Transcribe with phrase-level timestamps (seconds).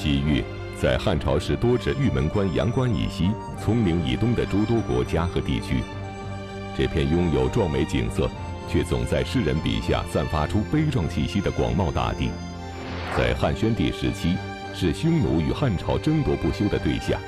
[0.00, 0.42] 西域
[0.80, 3.30] 在汉朝时多指玉门关、阳关以西、
[3.62, 5.82] 葱岭以东的诸多国家和地区。
[6.74, 8.26] 这片拥有壮美景色，
[8.66, 12.30] 却总在世人笔下散发出悲壮气息的广袤大地，
[13.14, 14.36] 在汉宣帝时期
[14.74, 17.20] 是匈奴与汉朝争夺不休的对象。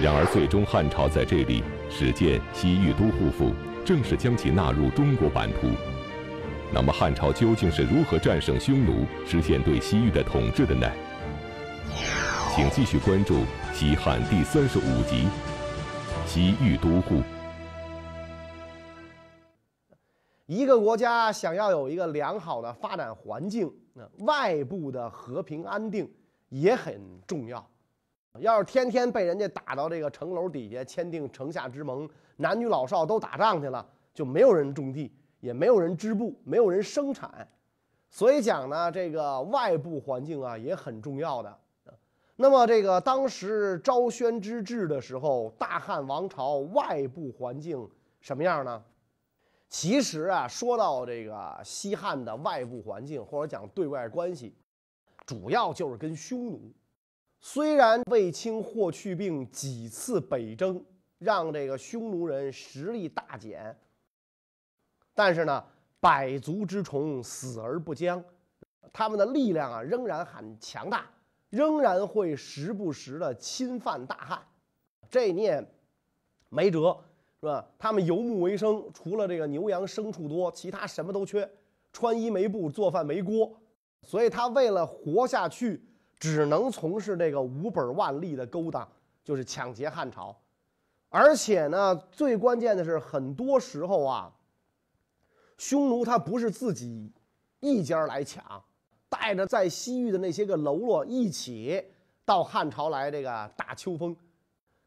[0.00, 3.52] 然而，最终汉朝在这里始建西域都护府，
[3.84, 5.70] 正式将其纳入中国版图。
[6.72, 10.86] 那么，汉朝究竟是如何战胜匈奴，实现对西域的统治的呢？
[12.54, 13.34] 请继续关注
[13.72, 15.28] 《西汉》第三十五集
[16.26, 17.16] 《西域都护》。
[20.46, 26.10] 一个国家想要有一个良好的发展环境，那外部的和平安定
[26.48, 27.68] 也很重要。
[28.38, 33.84] 要是天天被人家打到这个城楼底下签订城下之盟，男女老少都打仗去了，
[34.14, 37.48] 就没有人种地，也没有人织布，没有人生产。
[38.08, 41.58] 所以讲呢，这个外部环境啊也很重要的。
[42.36, 47.88] 那么这个当时昭宣之治的时候，大汉王朝外部环境
[48.20, 48.84] 什么样呢？
[49.68, 54.54] 其实啊，说到这个西汉的外部环境，或者讲对外关系，
[55.24, 56.72] 主要就是跟匈奴。
[57.40, 60.84] 虽然卫青、霍去病几次北征，
[61.18, 63.76] 让这个匈奴人实力大减，
[65.14, 65.64] 但是呢，
[66.00, 68.22] 百足之虫，死而不僵，
[68.92, 71.06] 他们的力量啊仍然很强大，
[71.56, 74.42] 仍然会时不时的侵犯大汉。
[75.10, 75.66] 这你也
[76.50, 76.96] 没辙。
[77.38, 77.64] 是吧？
[77.78, 81.48] 他们游牧为生，除了这个牛羊牲畜多，其他什么都缺，
[81.92, 83.54] 穿衣没布，做饭没锅，
[84.02, 85.84] 所以他为了活下去，
[86.18, 88.88] 只能从事这个无本万利的勾当，
[89.22, 90.34] 就是抢劫汉朝。
[91.10, 94.32] 而且呢，最关键的是，很多时候啊，
[95.58, 97.12] 匈奴他不是自己
[97.60, 98.42] 一家来抢，
[99.08, 101.82] 带着在西域的那些个喽啰一起
[102.24, 104.16] 到汉朝来这个打秋风。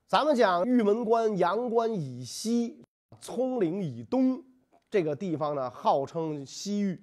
[0.08, 2.84] 咱们讲玉门关、阳关以西、
[3.22, 4.44] 葱岭以东
[4.90, 7.00] 这个地方呢，号称西域，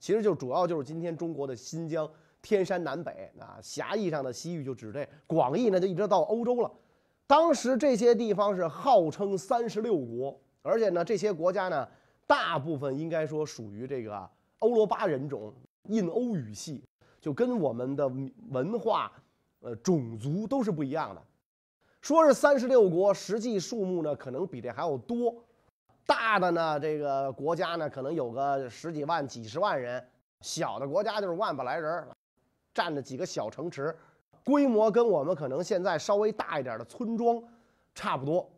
[0.00, 2.10] 其实就主要就是今天中国的新疆、
[2.42, 3.58] 天山南北啊。
[3.62, 6.70] 狭义上的西域就指这，广义呢就一直到欧洲了。
[7.26, 11.88] 当时这些地方是号称三十六国，而且呢，这些国家呢，
[12.26, 15.54] 大部分应该说属于这个欧罗巴人种、
[15.88, 16.82] 印欧语系，
[17.20, 18.10] 就跟我们的
[18.50, 19.12] 文化、
[19.60, 21.22] 呃种族都是不一样的。
[22.00, 25.34] 说是三十六国，实际数目呢可能比这还要多。
[26.06, 30.00] 大的呢，这个国家呢可能有个十几万、几十万人；
[30.40, 32.06] 小的国家就是万把来人，
[32.72, 33.94] 占着几个小城池，
[34.44, 37.42] 规模跟我们可能现在稍微大一点的村庄
[37.94, 38.48] 差不多，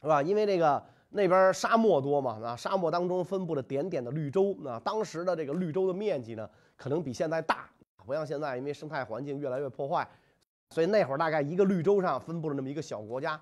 [0.00, 0.22] 是吧？
[0.22, 0.84] 因为这个
[1.16, 7.70] 那边沙漠多嘛，啊，沙漠当中分布着点点的绿洲，那当时的这个绿洲的面积呢，可能比现在大，
[8.04, 10.06] 不像现在，因为生态环境越来越破坏。
[10.70, 13.40] 所以那会儿大概一个绿洲上分布了那么一个小国家，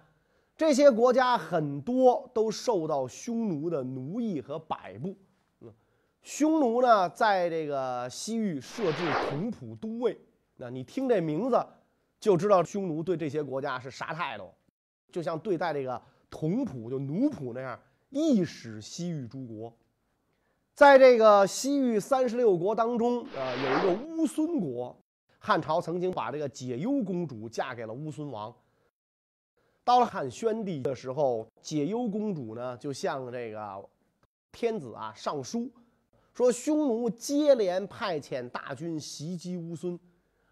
[0.54, 5.16] 这些国家很多都受到匈奴的奴役和摆布。
[5.62, 5.72] 嗯，
[6.20, 8.98] 匈奴呢，在这个西域设置
[9.30, 10.20] 同蒲都尉，
[10.56, 11.58] 那你听这名字
[12.20, 14.52] 就知道匈奴对这些国家是啥态度，
[15.10, 17.78] 就像对待这个同仆就奴仆那样，
[18.08, 19.70] 一使西域诸国。
[20.74, 24.96] 在这个西域三十六国当中，啊，有一个乌孙国。
[25.38, 28.54] 汉朝曾经把这个解忧公主嫁给了乌孙王。
[29.84, 33.88] 到了汉宣帝的时候，解忧公主呢就向这个
[34.52, 35.68] 天子啊上书，
[36.32, 39.98] 说匈奴接连派遣大军袭击乌孙，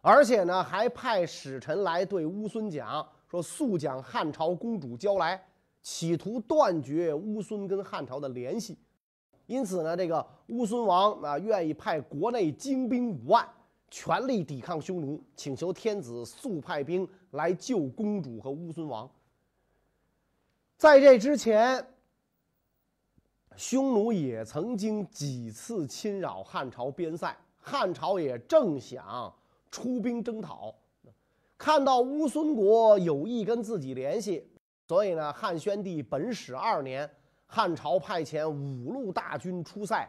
[0.01, 5.41] 而且呢还派使臣来对乌孙讲说速将汉朝公主交来，
[5.83, 8.79] 企图断绝乌孙跟汉朝的联系。
[9.47, 13.49] 因此呢，这个乌孙王啊愿意派国内精兵五万。
[13.93, 19.11] 全力抵抗匈奴，请求天子速派兵来救公主和乌孙王。
[20.77, 21.85] 在这之前，
[23.57, 29.35] 匈奴也曾经几次侵扰汉朝边塞，汉朝也正想
[29.73, 30.73] 出兵征讨，
[31.59, 34.49] 看到乌孙国有意跟自己联系，
[34.91, 37.09] 所以呢，汉宣帝本始二年，
[37.47, 40.05] 汉朝派遣五路大军出塞。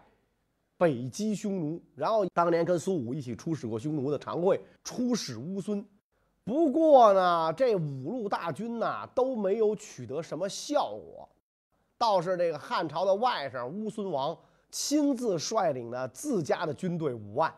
[0.76, 5.86] 北击匈奴，然后当年跟苏武一起出使过匈奴的常惠出使乌孙，
[6.44, 11.30] 不过呢，这五路大军呢都没有取得什么效果，
[12.00, 14.36] 倒是这个汉朝的外甥乌孙王
[14.72, 17.54] 亲自率领了自家的军队五万，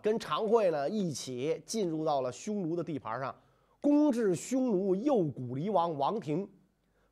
[0.00, 3.34] 跟常惠呢一起进入到了匈奴的地盘上，
[3.80, 6.48] 攻至匈奴右谷黎王王庭，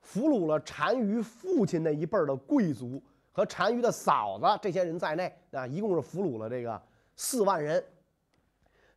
[0.01, 3.03] 俘虏了单于父亲那一辈的贵族。
[3.31, 6.83] 和单于的嫂子这些人在内啊，一共是俘虏了这个
[7.15, 7.85] 四万人。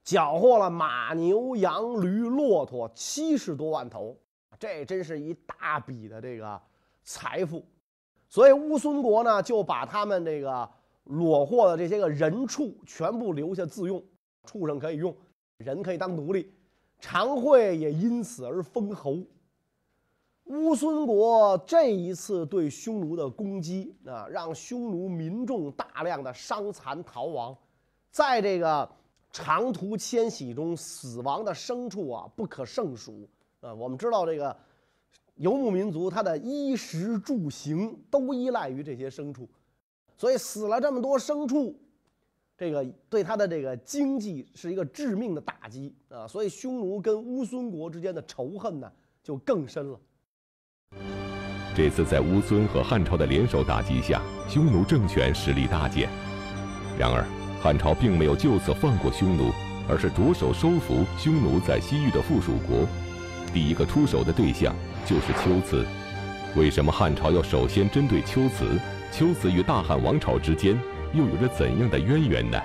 [0.03, 4.17] 缴获了马、牛、羊、驴、骆驼七十多万头，
[4.57, 6.59] 这真是一大笔的这个
[7.03, 7.63] 财富。
[8.27, 10.67] 所以乌孙国呢，就把他们这个
[11.03, 14.03] 裸获的这些个人畜全部留下自用，
[14.43, 15.15] 畜生可以用，
[15.57, 16.51] 人可以当奴隶。
[16.99, 19.19] 常惠也因此而封侯。
[20.51, 27.57] 乌孙国这一次对匈奴的攻击啊，让匈奴民众大量的伤残逃亡，
[28.09, 28.89] 在这个
[29.31, 33.25] 长途迁徙中死亡的牲畜啊不可胜数
[33.61, 33.73] 啊。
[33.73, 34.53] 我们知道这个
[35.35, 39.47] 游牧民族，他的衣食住行都依赖于这些牲畜，
[40.17, 41.73] 所以死了这么多牲畜，
[42.57, 46.27] 这个对他的这个经济是一个致命的打击啊。
[46.27, 48.91] 所以匈奴跟乌孙国之间的仇恨呢
[49.23, 49.97] 就更深了。
[51.73, 56.09] 这次在乌孙和汉朝的联手打击下，匈奴政权实力大减。
[56.99, 57.25] 然而，
[57.61, 59.51] 汉朝并没有就此放过匈奴，
[59.87, 62.85] 而是着手收服匈奴在西域的附属国。
[63.53, 65.85] 第一个出手的对象就是龟兹。
[66.57, 68.77] 为什么汉朝要首先针对龟兹？
[69.17, 70.77] 龟兹与大汉王朝之间
[71.13, 72.61] 又有着怎样的渊源呢？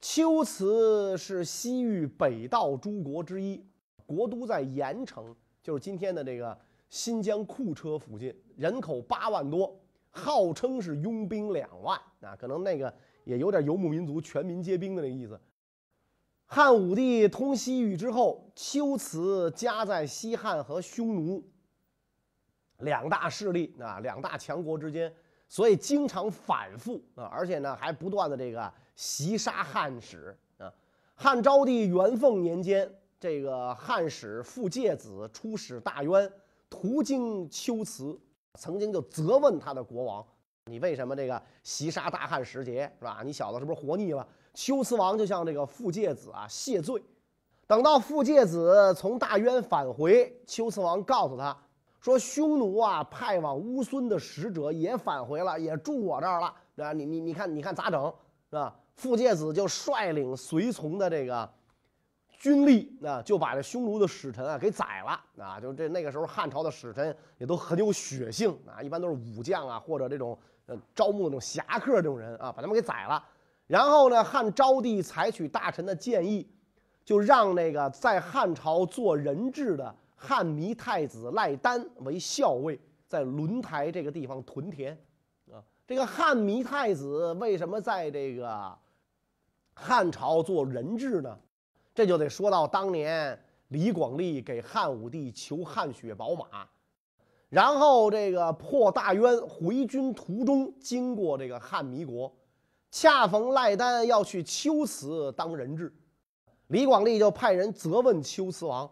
[0.00, 3.64] 龟兹是西域北道诸国之一，
[4.08, 5.36] 国都在盐城。
[5.60, 6.58] 就是今天的这个
[6.88, 9.78] 新疆库车附近，人口八万多，
[10.08, 12.94] 号称是拥兵两万啊，可能那个
[13.24, 15.38] 也有点游牧民族全民皆兵的那个意思。
[16.46, 21.44] 汉武帝通西域之后，龟兹夹在西汉和匈奴
[22.78, 25.12] 两大势力啊，两大强国之间，
[25.48, 30.72] 所以经常反复啊，而且呢还不断的这个袭杀汉使啊。
[31.14, 32.90] 汉昭帝元凤年间。
[33.20, 36.30] 这个汉使傅介子出使大渊，
[36.70, 38.16] 途经龟兹，
[38.54, 40.24] 曾经就责问他的国王
[40.66, 43.20] ：“你为什么这个袭杀大汉使节，是吧？
[43.24, 44.24] 你小子是不是活腻了？”
[44.54, 47.02] 龟兹王就向这个傅介子啊谢罪。
[47.66, 51.56] 等到傅介子从大渊返回，龟兹王告诉他
[52.00, 58.14] 说：“匈奴啊派往乌孙的使者也返回了，也住我这儿了，啊，你你你看你看咋整，
[58.48, 61.57] 是吧？”傅介子就率领随从的这个。
[62.38, 65.58] 军力啊，就把这匈奴的使臣啊给宰了啊！
[65.60, 73.22] 就这那个时候，汉朝的使臣也都很有血性啊，一般都是武将啊，或者这种呃招募那种侠客这种人啊，把他们给宰了。
[73.66, 76.48] 然后呢，汉昭帝采取大臣的建议，
[77.04, 84.96] 就让那个在汉朝做人质的汉弥太子赖丹为校尉，在轮台这个地方屯田
[85.50, 85.58] 啊。
[85.88, 88.78] 这个汉弥太子为什么在这个
[89.74, 91.36] 汉朝做人质呢？
[91.98, 93.36] 这就得说到当年
[93.70, 96.46] 李广利给汉武帝求汗血宝马，
[97.48, 102.32] 然后这个破大渊回军途中经过这个汉弥国，
[102.92, 105.92] 恰逢赖丹要去龟兹当人质，
[106.68, 108.88] 李广利就派人责问龟兹王，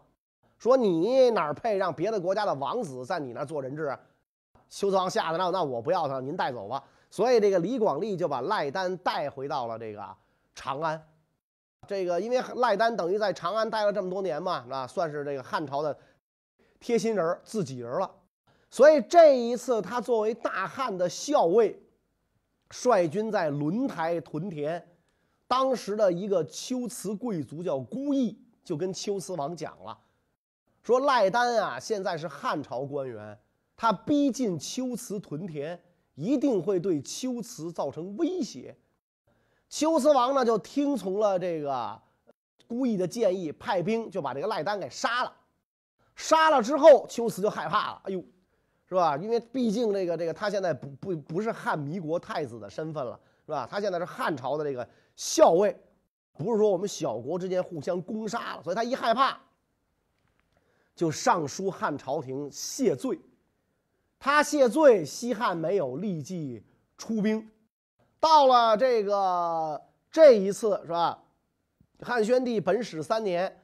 [0.58, 4.00] 说你哪配让别的国家的王子在你那做人质啊？
[4.80, 6.82] 龟兹王吓得那那我不要他，您带走吧。
[7.08, 10.04] 所以这个李广利就把赖丹带回到了这个
[10.56, 11.00] 长安。
[11.86, 15.96] 这个，因为赖丹等于在长安待了这么多年嘛，啊，算是这个汉朝的
[16.80, 18.10] 贴心人、自己人了。
[18.70, 21.80] 所以这一次，他作为大汉的校尉，
[22.70, 24.84] 率军在轮台屯田。
[25.48, 29.96] 当时的一个龟兹贵族叫孤意，就跟龟兹王讲了，
[30.82, 33.38] 说赖丹啊，现在是汉朝官员，
[33.76, 35.80] 他逼近龟兹屯田，
[36.16, 38.76] 一定会对龟兹造成威胁。
[39.68, 42.00] 龟兹王呢，就听从了这个
[42.66, 45.32] 孤意的建议，派兵就把这个赖丹给杀了。
[46.14, 48.24] 杀了之后，龟兹就害怕了，哎呦，
[48.88, 49.16] 是吧？
[49.16, 53.68] 因为毕竟这个这个他现在不不不是汉弥国太子的身份了，是吧？
[53.70, 55.76] 他现在是汉朝的这个校尉，
[56.32, 59.38] 不是说我们小国之间互相攻杀了，所以他一害怕，
[60.94, 63.20] 就上书汉朝廷谢罪。
[64.18, 66.64] 他谢罪，西汉没有立即
[66.96, 67.50] 出兵。
[68.26, 69.80] 到了这个
[70.10, 71.16] 这一次是吧？
[72.00, 73.56] 汉宣帝本始三年，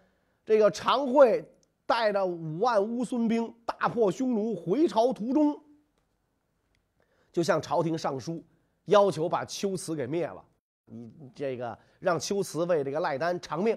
[0.46, 1.44] 这个常惠
[1.84, 5.60] 带着五万乌孙兵大破匈奴，回朝途中
[7.32, 8.40] 就向朝廷上书，
[8.84, 10.40] 要求把龟兹给灭了。
[10.84, 13.76] 你这个让龟兹为这个赖丹偿命。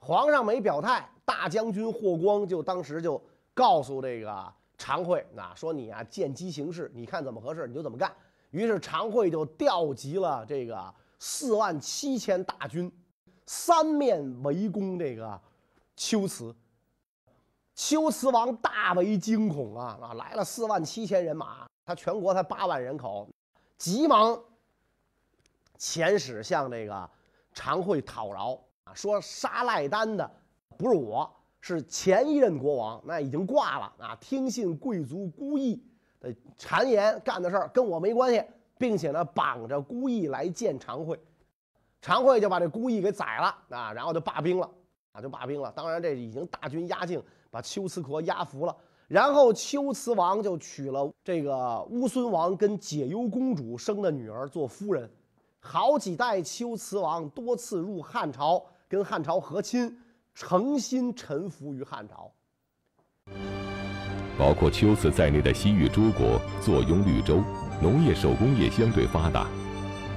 [0.00, 3.22] 皇上没表态，大将军霍光就当时就
[3.54, 8.12] 告诉这个常惠，那说你啊见机行事，你看怎么合适你就怎么干。
[8.50, 12.90] 于是常惠就调集了这个四万七千大军，
[13.46, 15.40] 三面围攻这个
[15.96, 16.54] 龟兹。
[17.74, 19.98] 龟兹王大为惊恐啊！
[20.02, 23.26] 啊，来了四万七千人马，他全国才八万人口，
[23.78, 24.38] 急忙
[25.78, 27.10] 遣使向这个
[27.54, 30.30] 常惠讨饶啊，说杀赖丹的
[30.76, 31.30] 不是我，
[31.60, 35.82] 是前一任国王，那已经挂了啊，听信贵族孤意
[36.20, 38.44] 的谗言干的事儿跟我没关系，
[38.78, 41.18] 并且呢绑着孤意来见常惠，
[42.00, 44.70] 常惠就把这孤意给宰了啊，然后就罢兵了
[45.12, 45.72] 啊，就罢兵了。
[45.72, 48.76] 当然这已经大军压境，把龟兹国压服了。
[49.08, 55.10] 然后龟兹王就娶了这个乌孙王跟解忧公主生的女儿做夫人，
[55.58, 59.98] 好几代龟兹王多次入汉朝跟汉朝和亲，
[60.32, 62.30] 诚心臣服于汉朝。
[64.40, 67.44] 包括龟兹在内的西域诸国坐拥绿洲，
[67.78, 69.46] 农业手工业相对发达，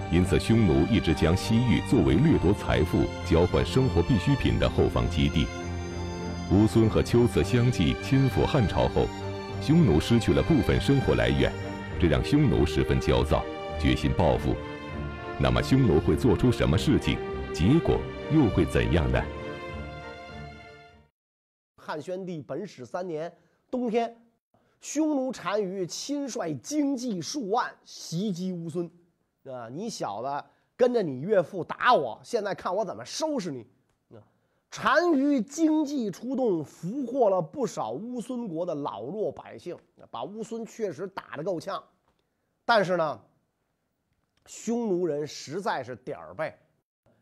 [0.10, 5.46] 因此匈奴一直将西域作为掠夺财富、交换生活必需品的后方基地。
[6.54, 9.10] 乌孙和龟兹相继亲附汉朝后，
[9.62, 11.52] 匈奴失去了部分生活来源，
[12.00, 13.44] 这让匈奴十分焦躁，
[13.78, 14.56] 决心报复。
[15.38, 17.18] 那么，匈奴会做出什么事情？
[17.54, 18.00] 结果
[18.34, 19.22] 又会怎样呢？
[21.76, 23.30] 汉宣帝本始三年
[23.74, 24.16] 冬天，
[24.80, 28.86] 匈奴单于亲率精骑数万袭击乌孙，
[29.46, 30.46] 啊，你小子
[30.78, 33.66] 跟着你岳父打我，现在看我怎么收拾你！
[34.70, 39.76] 单于经济出动，俘获了不少乌孙国的老弱百姓，
[40.12, 41.84] 把乌孙确实打得够呛。
[42.66, 43.20] 但是呢，
[44.46, 46.56] 匈奴人实在是点儿背，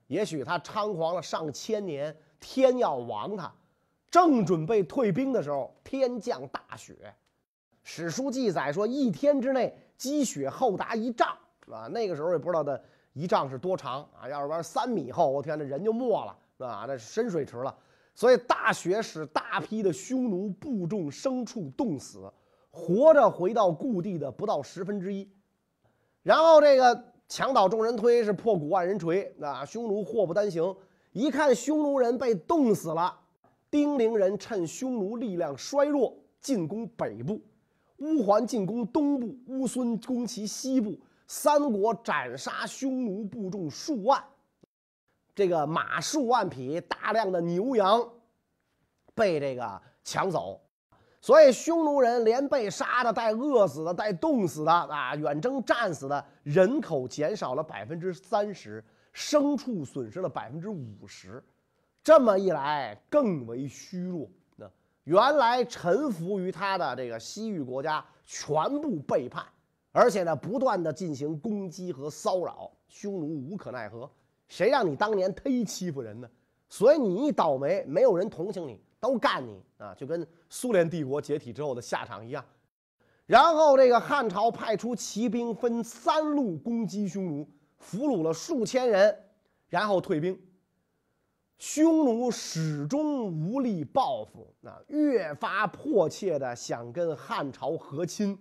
[0.08, 3.54] 也许他猖狂了上千年，天要亡他。
[4.12, 6.96] 正准备退兵的时候，天降大雪。
[7.82, 11.30] 史书记载说，一天之内积雪厚达一丈
[11.72, 11.88] 啊！
[11.88, 12.80] 那个时候也不知道的
[13.14, 14.30] 一丈是多长啊！
[14.30, 16.38] 要是玩三米厚，我天，那人就没了。
[16.58, 17.76] 啊，那是深水池了，
[18.14, 22.32] 所以大雪使大批的匈奴部众牲畜冻死，
[22.70, 25.28] 活着回到故地的不到十分之一。
[26.22, 29.34] 然后这个墙倒众人推，是破鼓万人锤。
[29.42, 30.76] 啊，匈奴祸不单行，
[31.14, 33.21] 一看匈奴人被冻死了，
[33.72, 37.42] 丁零人趁匈奴力量衰弱，进攻北部，
[38.00, 44.22] 乌桓进攻东部，乌孙攻其西部，三国斩杀匈奴部众数万。
[45.34, 48.06] 这个马数万匹，大量的牛羊
[49.16, 50.60] 被这个抢走，
[51.22, 61.42] 所以匈奴人连被杀的、带饿死的、带冻死的啊，远征战死的人口减少了百分之三十，牲畜损失了百分之五十，
[62.04, 64.30] 这么一来更为虚弱。
[64.56, 64.70] 那
[65.04, 69.46] 原来臣服于他的这个西域国家全部背叛，
[69.92, 74.10] 而且呢，不断的进行攻击和骚扰，匈奴无可奈何。
[74.48, 76.30] 谁让你当年忒欺负人呢？
[76.68, 79.94] 所以你一倒霉，没有人同情你，都干你啊！
[79.94, 82.44] 就跟苏联帝国解体之后的下场一样。
[83.26, 89.18] 然后这个汉朝派出骑兵分三路攻击匈奴，俘虏了数千人，
[89.70, 90.38] 然后退兵。
[91.62, 98.36] 匈奴始终无力报复，啊，越发迫切的想跟汉朝和亲。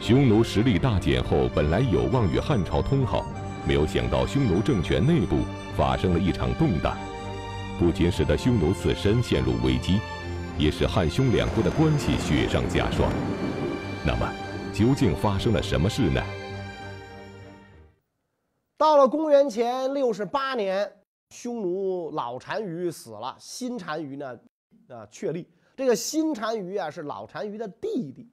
[0.00, 3.26] 匈奴实力大减后，本来有望与汉朝通好。
[3.68, 5.40] 没有想到，匈奴政权内部
[5.76, 6.96] 发生了一场动荡，
[7.78, 10.00] 不仅使得匈奴自身陷入危机，
[10.58, 13.12] 也使汉匈两国的关系雪上加霜。
[14.06, 14.26] 那么，
[14.72, 16.22] 究竟发生了什么事呢？
[18.78, 20.90] 到了公元前六十八年，
[21.30, 24.38] 匈奴老单于死了，新单于呢，
[24.88, 25.48] 啊确立。
[25.76, 28.28] 这个新单于啊是老单于的弟弟，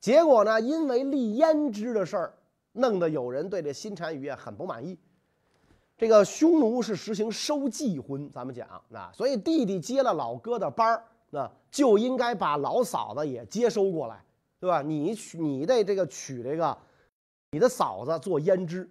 [0.00, 2.34] 结果呢，因为立胭脂的事儿。
[2.76, 4.98] 弄得有人对这新单于啊很不满意。
[5.96, 14.24] 这个匈奴是实行收继婚，咱们讲啊，所以弟弟接了老哥的班儿，那就应该把老嫂子也接收过来，
[14.58, 14.82] 对吧？
[14.82, 16.76] 你娶你得这个娶这个
[17.52, 18.90] 你的嫂子做胭脂，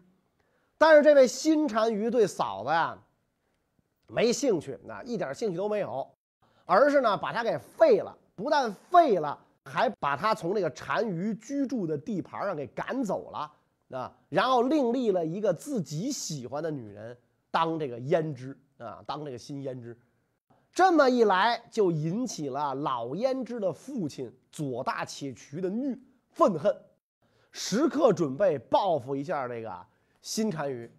[0.78, 2.98] 但是这位新单于对嫂子呀
[4.08, 6.08] 没兴趣，那一点兴趣都没有，
[6.66, 13.52] 而是呢把他给废了，不但废了，还把他从这个单于居住的地盘上给赶走了。
[13.90, 17.16] 啊，然后另立了一个自己喜欢的女人
[17.52, 19.96] 当这个胭脂啊，当这个新胭脂，
[20.72, 25.96] 这么一来就引起了老胭脂的父亲左大且渠的怒
[26.32, 26.76] 愤恨，
[27.52, 29.86] 时刻准备报复一下这个
[30.24, 30.92] 新单于，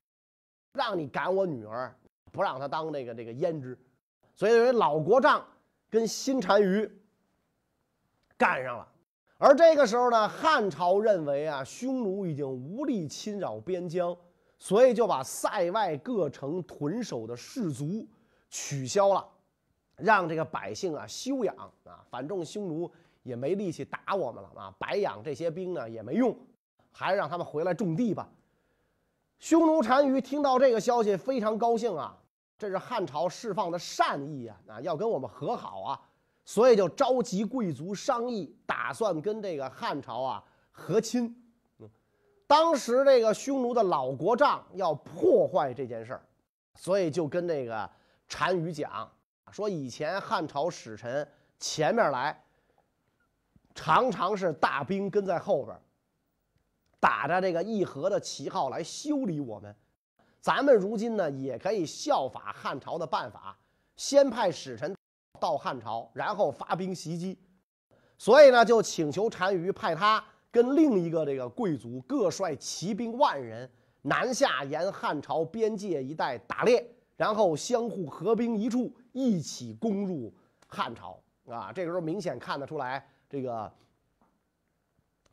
[0.75, 1.93] 让你赶我女儿，
[2.35, 3.79] 不让他当那个这个胭脂，
[4.35, 5.47] 所以老国丈
[5.89, 6.91] 跟新单于
[8.37, 8.89] 干上了。
[9.39, 14.17] 而这个时候呢，汉朝认为啊，匈奴已经无力侵扰边疆，
[14.59, 18.05] 所以就把塞外各城屯守的士卒
[18.51, 19.25] 取消了，
[19.97, 22.91] 让这个百姓啊休养啊，反正匈奴
[23.23, 26.37] 也没力气打我们了啊，白养这些兵呢也没用，
[26.91, 28.29] 还是让他们回来种地吧。
[29.41, 32.17] 匈奴单于听到这个消息非常高兴啊，
[32.57, 36.01] 这是汉朝释放的善意啊，啊，要跟我们和好啊，
[36.45, 41.35] 所以就召集贵族商议，打算跟这个汉朝啊和亲。
[42.47, 46.23] 当时这个匈奴的老国丈要破坏这件事儿，
[46.75, 47.91] 所以就跟这个
[48.29, 49.11] 单于讲
[49.51, 51.27] 说，以前汉朝使臣
[51.59, 52.45] 前面来，
[53.75, 55.77] 常常是大兵跟在后边，
[57.01, 59.75] 打着这个议和的旗号来修理我们。
[60.45, 63.57] 咱们如今呢，也可以效法汉朝的办法，
[63.97, 64.95] 先派使臣
[65.41, 67.39] 到汉朝，然后发兵袭击。
[68.19, 70.23] 所以呢，就请求单于派他。
[70.51, 73.69] 跟另一个这个贵族各率骑兵万人
[74.03, 76.87] 南下，沿汉朝边界一带打猎，
[77.17, 80.31] 然后相互合兵一处，一起攻入
[80.67, 81.73] 汉朝啊！
[81.73, 83.73] 这个时候明显看得出来，这个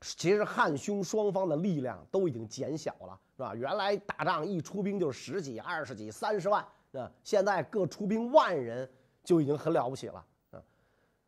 [0.02, 3.54] 其实汉匈双方的力量都已经减小了，是吧？
[3.56, 8.90] 原来打仗一出兵就是十几、二十几、三十万，啊，现在各出兵万人
[9.24, 10.26] 就已经很了不起了。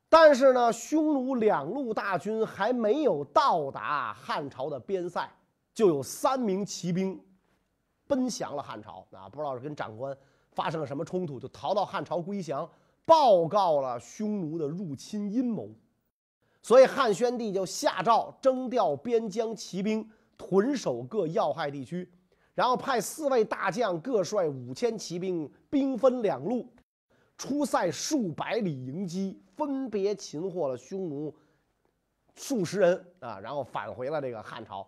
[0.09, 5.27] 但是呢，匈奴两路大军还没有到达汉朝的边塞，
[5.73, 7.19] 就有三名骑兵
[8.07, 9.29] 奔降了汉朝啊！
[9.29, 10.15] 不知道是跟长官
[10.51, 12.69] 发生了什么冲突，就逃到汉朝归降，
[13.05, 15.69] 报告了匈奴的入侵阴谋。
[16.63, 22.09] 所以汉宣帝就下诏征调边疆骑兵屯守各要害地区，
[22.55, 26.67] 然后派四位大将各率五千骑兵，兵分两路。
[27.35, 31.35] 出塞数百里迎击，分别擒获了匈奴
[32.35, 34.87] 数十人啊，然后返回了这个汉朝。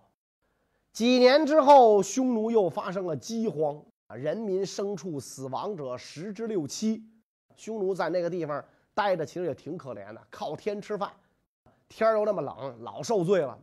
[0.93, 7.03] 几年之后，匈奴又发生了饥荒啊，人民牲畜死亡者十之六七。
[7.57, 8.63] 匈奴在那个地方
[8.93, 11.11] 待着，其实也挺可怜的，靠天吃饭，
[11.95, 13.57] 天又那么冷，老受罪了。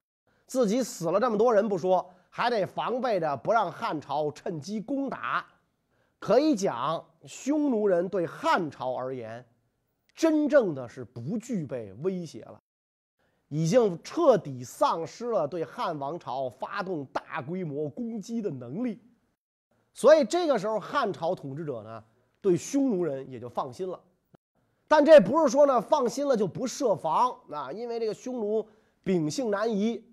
[0.47, 5.45] 自己死了这么多人不说，还得防备着不让汉朝趁机攻打。
[6.19, 9.45] 可以讲，匈奴人对汉朝而言，
[10.15, 12.59] 真正的是不具备威胁了，
[13.49, 18.99] 已经彻底丧失了对汉王朝发动大规模攻击的能力。
[19.93, 22.03] 所以这个时候，汉朝统治者呢，
[22.41, 24.01] 对匈奴人也就放心了。
[24.93, 28.69] 但这不是说呢，放心了就不设防啊，因为这个匈奴
[29.03, 30.05] 秉性难移，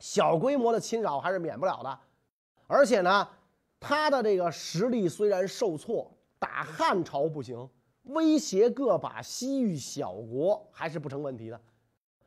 [0.00, 2.00] 小规模的侵扰还是免不了的，
[2.66, 3.28] 而且呢。
[3.86, 7.68] 他的这个实力虽然受挫，打汉朝不行，
[8.04, 11.60] 威胁个把西域小国还是不成问题的。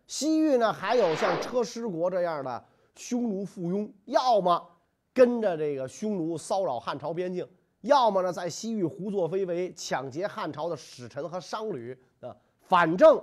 [0.06, 2.64] 西域呢，还有像车师国这样的
[2.94, 4.70] 匈奴附庸，要么
[5.16, 7.48] 跟着这个匈奴骚扰汉朝边境，
[7.82, 12.36] 要么呢在西域胡作非为，抢劫汉朝的使臣和商旅啊。
[12.62, 13.22] 反正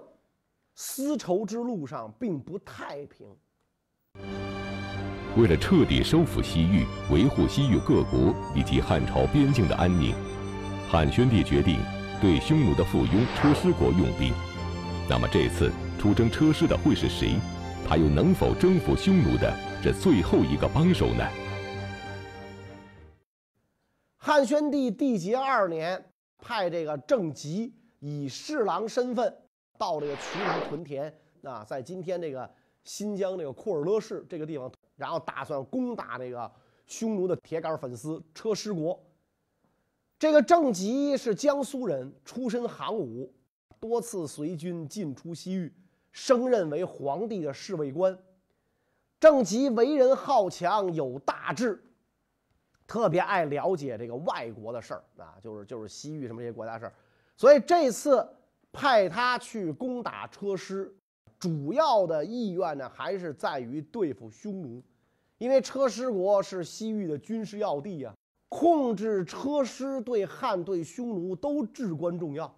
[0.75, 3.27] 丝绸之路上并不太平。
[5.37, 10.14] 为了彻底收复西域，维护西域各国以及汉朝边境的安宁，
[10.88, 11.79] 汉宣帝决定
[12.21, 14.33] 对匈奴的附庸车师国用兵。
[15.09, 17.35] 那么这次出征车师的会是谁？
[17.87, 21.29] 他又能否征服匈奴的这最后一个帮手呢？
[24.27, 26.03] 汉宣帝缔结二年，
[26.39, 29.37] 派这个郑吉以侍郎身份
[29.77, 32.51] 到这个曲鲁屯田啊，在今天这个
[32.85, 34.73] 新疆这个库尔勒市这个地方。
[34.97, 36.51] 然后打算攻打这个
[36.87, 38.99] 匈奴的铁杆粉丝车师国。
[40.19, 43.31] 这个郑吉是江苏人，出身行伍，
[43.79, 45.71] 多次随军进出西域，
[46.13, 48.19] 升任为皇帝的侍卫官。
[49.21, 51.84] 郑吉为人好强，有大志，
[52.87, 56.92] 特别爱了解这个外国的事儿啊，就是就是西域什么这些国家事儿。
[57.37, 58.27] 所以这次
[58.73, 60.94] 派他去攻打车师。
[61.37, 64.83] 主要的意愿呢，还是在于对付匈奴，
[65.37, 68.14] 因为车师国是西域的军事要地啊，
[68.49, 72.55] 控制车师对汉对匈奴都至关重要。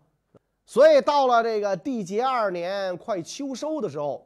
[0.67, 4.26] 所以到了这个缔结二年快秋收的时候，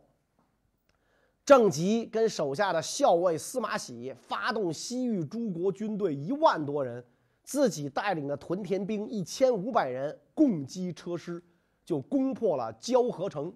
[1.50, 7.04] 郑吉跟手下的校尉司马喜发动西域诸国军队一万多人，
[7.42, 11.42] 自己带领的屯田兵一千五百人，共击车师，
[11.84, 13.52] 就攻破了交河城。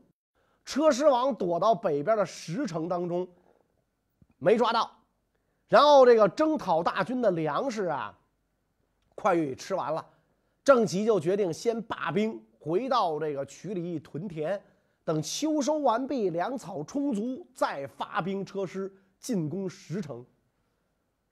[0.64, 3.28] 车师王躲到北边的石城当中，
[4.38, 4.90] 没抓到。
[5.68, 8.18] 然后这个征讨大军的粮食啊，
[9.14, 10.04] 快给吃完了。
[10.64, 14.61] 郑吉就决定先罢兵，回到这个曲里屯田，
[15.04, 18.90] 等秋收完毕，粮草充足，再发兵车师
[19.20, 20.24] 进攻石城。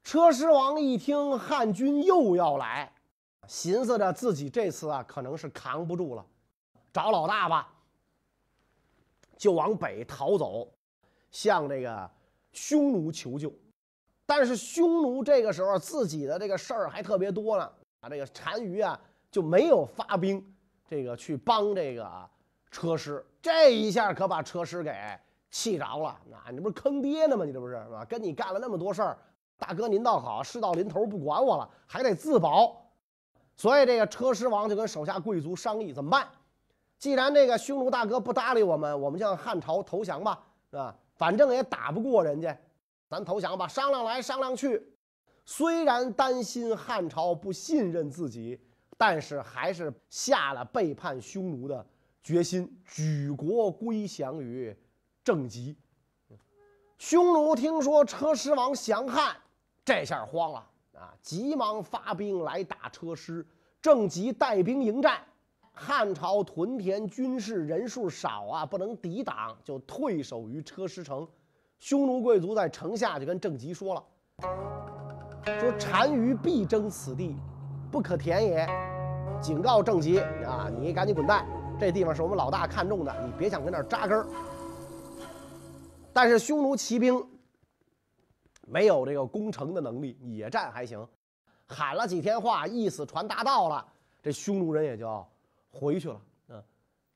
[0.04, 2.92] 车师王一听汉军又要来，
[3.48, 6.26] 寻思着自己这次啊可能是扛不住了，
[6.92, 7.72] 找老大吧。
[9.38, 10.72] 就往北逃走，
[11.30, 12.10] 向这个
[12.52, 13.52] 匈奴求救，
[14.26, 17.64] 但是匈奴这个时候自己的这个事儿还特别多呢，
[18.00, 20.44] 啊，这个单于啊就没有发兵，
[20.88, 22.30] 这个去帮这个
[22.70, 24.94] 车师，这一下可把车师给
[25.50, 26.16] 气着了。
[26.30, 27.44] 那你不是坑爹呢吗？
[27.44, 28.04] 你这不是是吧？
[28.04, 29.18] 跟你干了那么多事儿，
[29.58, 32.80] 大哥您倒好，事到临头不管我了，还得自保。
[33.56, 36.26] 所以这个车师王就跟手下贵族商议怎么办。
[36.98, 40.96] 既然这个匈奴大哥不搭理我们，我们向汉朝投降吧，是吧？
[41.16, 42.56] 反正也打不过人家。
[43.10, 44.82] 咱投降吧，商量来商量去，
[45.44, 48.58] 虽然担心汉朝不信任自己，
[48.96, 51.84] 但是还是下了背叛匈奴的
[52.22, 54.76] 决心，举国归降于
[55.24, 55.76] 郑吉。
[56.98, 59.36] 匈奴听说车师王降汉，
[59.84, 60.58] 这下慌了
[60.94, 63.44] 啊，急忙发兵来打车师。
[63.80, 65.20] 郑吉带兵迎战，
[65.72, 71.26] 汉朝屯田军士人数少啊，不能抵挡，就退守于车师城。
[71.80, 74.04] 匈奴贵族在城下就跟郑吉说了
[75.58, 77.36] ：“说单于必争此地，
[77.90, 78.64] 不可填也。”
[79.42, 81.44] 警告郑吉啊，你赶紧滚蛋！
[81.82, 84.26] 这地方是我们老大看中的，你别想跟那儿扎根儿。
[86.12, 87.20] 但是匈奴骑兵
[88.68, 91.04] 没有这个攻城的能力，野战还行，
[91.66, 93.84] 喊了几天话，意思传达到了，
[94.22, 95.26] 这匈奴人也就
[95.72, 96.22] 回去了。
[96.50, 96.62] 嗯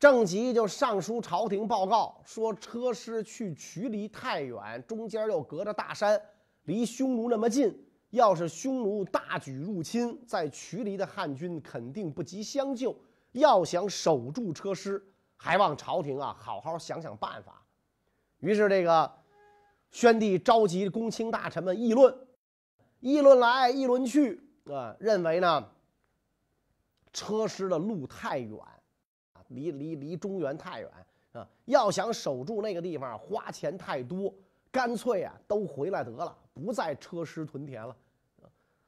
[0.00, 6.20] 郑吉就上书朝廷报告说，车师去渠离太远，中间又隔着大山，
[6.64, 7.72] 离匈奴那么近。
[8.10, 12.92] 要是匈奴大举入侵，在渠离的汉军肯定不及相救。
[13.36, 15.02] 要想守住车师，
[15.36, 17.62] 还望朝廷啊好好想想办法。
[18.40, 19.10] 于是这个
[19.90, 22.14] 宣帝召集公卿大臣们议论，
[23.00, 25.70] 议论来议论去啊，认为呢
[27.12, 28.58] 车师的路太远
[29.32, 29.42] 啊。
[29.48, 30.90] 离离离中原太远
[31.30, 31.46] 啊！
[31.66, 34.34] 要想守住那个地方，花钱太多，
[34.72, 37.96] 干脆啊都回来得了，不再车师屯田了。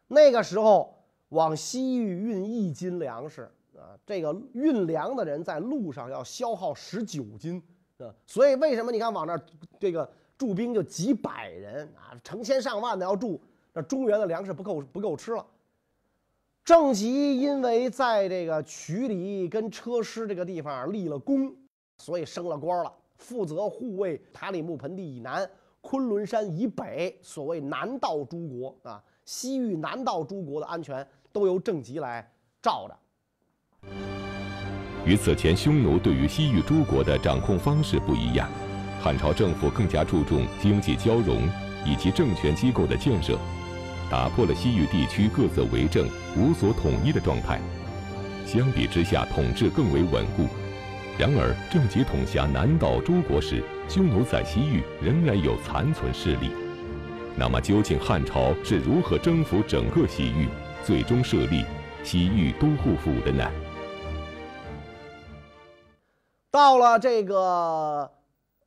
[0.09, 7.63] 那个时候往西域运一斤粮食啊，这个运粮的人在路上要消耗十九斤
[7.99, 8.13] 啊。
[8.27, 9.43] 所以为什么你看往那儿
[9.79, 13.41] 这个驻兵就几百人啊，成千上万的要驻，
[13.73, 15.47] 那中原的粮食不够不够吃了。
[16.65, 21.55] 郑吉因为在这个渠里跟车师这个地方立了功，
[21.97, 32.95] 所以升了官了，负责护卫塔里木盆地以南、昆仑山以北，所谓南道诸国啊，西域南道诸国的安全都由郑吉来罩着。
[35.05, 38.47] 与此前匈奴对于西域诸国的掌控方式不一样，
[39.01, 41.49] 汉朝政府更加注重经济交融
[41.87, 43.39] 以及政权机构的建设。
[44.11, 47.59] 打破了西域地区各自为政、无所统一的状态，
[48.45, 50.47] 相比之下，统治更为稳固。
[51.19, 56.51] 然而，郑吉统辖南岛诸国时，匈奴在西域仍然有残存势力。
[57.37, 60.49] 那么，究竟汉朝是如何征服整个西域，
[60.85, 61.65] 最终设立
[62.03, 63.51] 西域都护府的呢？
[66.59, 68.11] 到了这个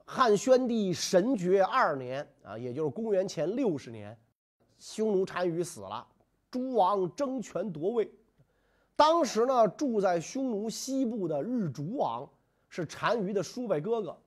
[0.05, 4.17] 汉宣帝神爵二年啊，也就是公元前六十年。
[4.79, 6.07] 匈奴单于死了，
[6.49, 8.09] 诸王争权夺位。
[8.95, 12.25] 当时呢，住在匈奴西部的日逐王
[12.69, 14.17] 是单于的叔伯哥哥，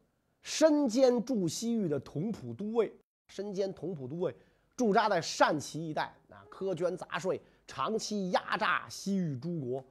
[0.42, 2.94] 身兼驻西域的同普都尉，
[3.29, 4.37] 身兼同普都尉，
[4.77, 9.83] 驻扎在单齐一带啊，苛捐杂税，长期压榨西域诸国，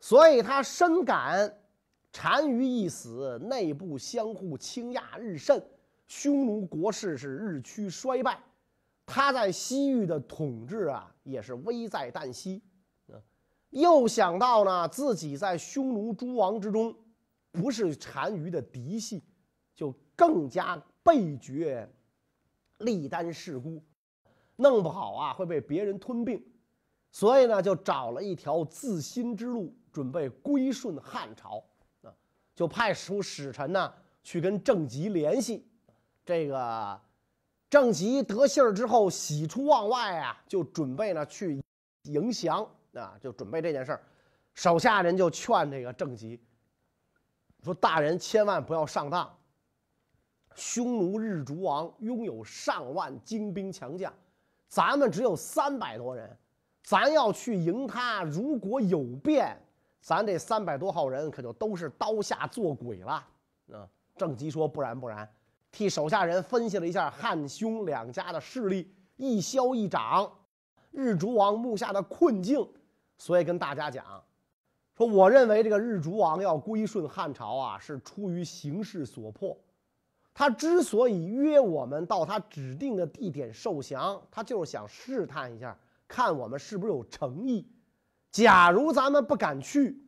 [0.00, 1.50] 所以他深感
[2.18, 5.62] 单于一死，内部相互倾轧日甚，
[6.06, 8.40] 匈奴国势是日趋衰败。
[9.04, 12.62] 他在西域的统治啊，也是危在旦夕，
[13.70, 16.96] 又想到呢，自己在匈奴诸王之中，
[17.52, 19.22] 不是单于的嫡系，
[19.74, 21.88] 就更加倍觉
[22.78, 23.80] 力单势孤，
[24.56, 26.42] 弄不好啊会被别人吞并，
[27.12, 31.62] 所以呢，就找了一条自新之路，准备归顺汉朝，
[32.56, 35.64] 就派出使臣呢去跟郑吉联系，
[36.24, 37.00] 这个。
[37.68, 41.60] 郑吉得信儿之后，喜出望外啊，就准备呢去
[42.04, 44.02] 迎降啊，就准备这件事儿。
[44.54, 46.40] 手下人就劝这个郑吉
[47.64, 49.36] 说：“大人千万不要上当。
[50.54, 54.14] 匈奴日逐王拥有上万精兵强将，
[54.68, 56.34] 咱们只有三百多人，
[56.84, 59.60] 咱要去迎他，如果有变，
[60.06, 63.14] 咱这三百多号人可就都是刀下做鬼了。”
[63.72, 65.28] 啊，郑吉说：“不然，不然。”
[65.72, 70.30] 替手下人分析了一下汉匈两家的势力一消一长，
[70.92, 72.64] 日逐王目下的困境，
[73.18, 74.04] 所以跟大家讲，
[74.94, 79.58] 说我认为这个日逐王要归顺汉朝啊，是出于形势所迫。
[80.32, 87.66] 他之所以约我们到他指定的地点受降，他就是想试探一下，看我们是不是有诚意。
[88.44, 89.98] 假如咱们不敢去，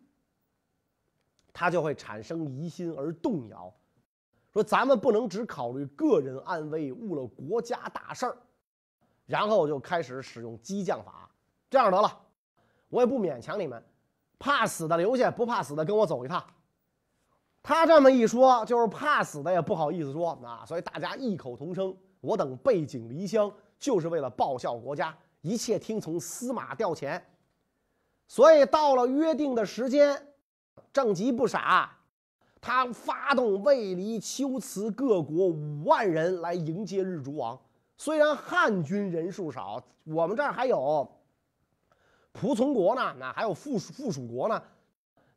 [1.51, 3.73] 他就会产生疑心而动摇，
[4.53, 8.37] 说咱们不能只考虑个人安危，误了国家大事儿。
[9.25, 11.31] 然后就开始使用激将法，
[11.71, 12.21] 这样得了，
[12.89, 13.83] 我也不勉强你们，
[14.39, 16.45] 怕死的留下，不怕死的跟我走一趟。
[17.63, 27.23] 他这么一说，就是怕死的也不好意思说啊，所以大家异口同声：我等背井离乡，就是为了报效国家，一切听从司马调遣。
[28.29, 30.29] 所以到了约定的时间，
[30.93, 31.91] 郑吉不傻，
[32.61, 37.59] 他发动魏、黎、龟、兹各国五万人来迎接日逐王。
[37.97, 41.11] 虽然汉军人数少，我们这儿还有
[42.35, 44.63] 仆从国呢，那还有附属附属国呢。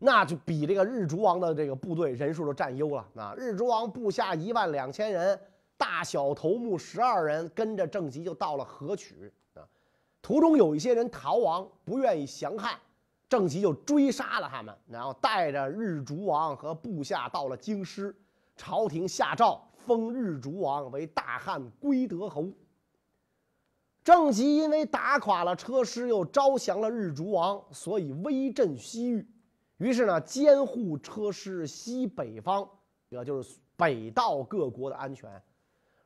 [0.04, 3.08] 那就比这个日逐王的这个部队人数都占优了。
[3.16, 5.40] 啊，日逐王部下一万两千人，
[5.78, 9.32] 大小头目十二人，跟着郑吉就到了河曲。
[10.22, 12.78] 途中有一些人逃亡，不愿意降汉，
[13.28, 18.16] 郑吉就追杀了他们，然后带着日逐王和部下到了京师。
[18.56, 22.48] 朝廷下诏封日逐王为大汉归德侯。
[24.04, 29.28] 郑吉因为打垮了车师，又招降了日逐王，所以威震西域。
[29.78, 32.68] 于是呢，监护车师西北方，
[33.10, 35.42] 也就是北道各国的安全。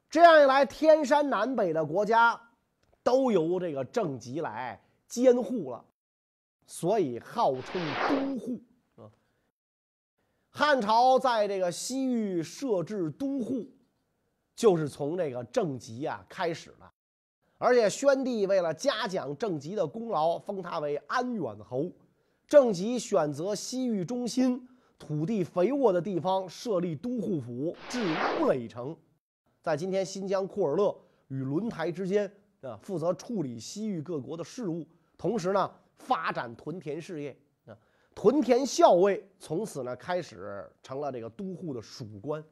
[0.10, 2.40] 这样一来，天山南北的国家
[3.06, 5.86] 都由这个郑吉来监护了，
[6.66, 8.60] 所以号称都护
[8.96, 9.06] 啊。
[10.50, 13.70] 汉朝在这个西域设置都护，
[14.56, 16.92] 就是从这个郑吉啊开始的。
[17.60, 21.92] 而且宣帝为了嘉奖郑吉的功劳，封他为安远侯。
[22.48, 28.00] 郑吉选择西域中心、土地肥沃的地方设立都护府，置
[28.42, 28.98] 乌垒城，
[29.62, 30.96] 在今天新疆库尔勒
[31.28, 32.32] 与轮台之间
[32.66, 37.78] 啊，负责处理西域各国的事务，同时呢，发展屯田事业啊。
[38.16, 42.44] 屯田校尉从此呢开始成了这个都护的属官。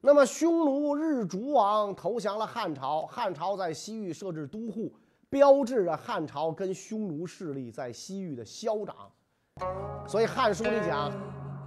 [0.00, 4.94] 那么匈奴日逐王投降了汉朝，汉朝在西域设置都护。
[5.30, 9.10] 标志着汉朝跟匈奴势力在西域的消长，
[10.06, 11.12] 所以《汉书》里讲：“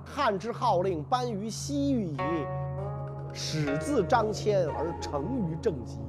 [0.04, 2.18] 汉之号令颁于西域矣，
[3.32, 6.00] 始自张骞而成于郑吉。”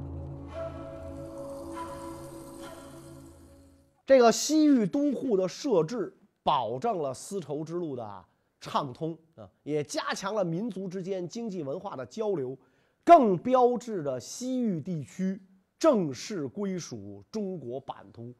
[4.13, 8.25] 这个西域都护的设置，保证了丝绸之路的
[8.61, 12.55] 畅通啊，也加强了民族之间经济文化的交流，
[13.03, 15.41] 更标志着西域地区。
[15.79, 18.35] 正式归属中国版图，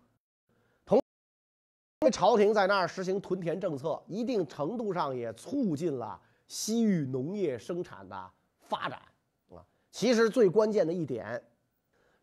[0.85, 1.01] 同
[2.13, 8.31] 朝廷在那儿实行屯田政策，一定程度上也促进了西域农业生产的
[8.61, 9.01] 发展
[9.49, 9.65] 啊。
[9.91, 11.43] 其实最关键的一点，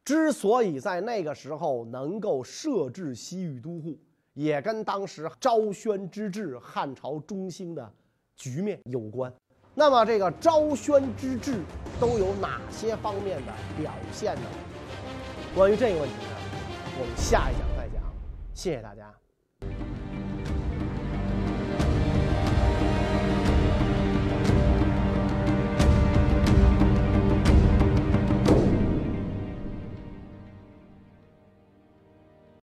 [0.05, 3.97] 之所以在那个时候能够设置西域都护，
[4.33, 7.93] 也跟当时昭宣之治、汉朝中兴的
[8.35, 9.31] 局面有关。
[9.75, 11.62] 那么，这个昭宣之治
[11.99, 14.41] 都有哪些方面的表现呢？
[15.55, 16.35] 关于这个问题呢，
[16.99, 18.03] 我们下一讲再讲。
[18.53, 19.98] 谢谢大家。